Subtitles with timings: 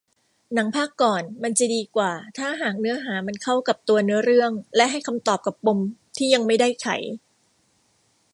[0.53, 5.79] หนังภาคก่อนมันจะดีกว่าถ้าหากเนื้อหามันเข้ากับตัวเนื้อเรื่องและให้คำตอบกับปม
[6.17, 6.87] ที่ยังไม่ได้ไข